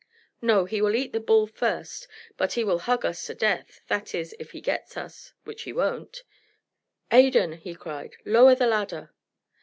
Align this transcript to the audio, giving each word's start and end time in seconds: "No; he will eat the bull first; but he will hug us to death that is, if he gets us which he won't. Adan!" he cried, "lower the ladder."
"No; 0.41 0.65
he 0.65 0.81
will 0.81 0.95
eat 0.95 1.13
the 1.13 1.19
bull 1.19 1.45
first; 1.45 2.07
but 2.35 2.53
he 2.53 2.63
will 2.63 2.79
hug 2.79 3.05
us 3.05 3.23
to 3.27 3.35
death 3.35 3.81
that 3.87 4.15
is, 4.15 4.33
if 4.39 4.49
he 4.49 4.59
gets 4.59 4.97
us 4.97 5.33
which 5.43 5.61
he 5.61 5.71
won't. 5.73 6.23
Adan!" 7.11 7.51
he 7.53 7.75
cried, 7.75 8.15
"lower 8.25 8.55
the 8.55 8.65
ladder." 8.65 9.11